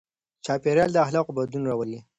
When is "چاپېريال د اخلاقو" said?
0.45-1.35